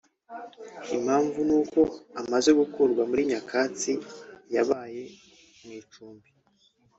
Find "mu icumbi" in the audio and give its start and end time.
5.63-6.29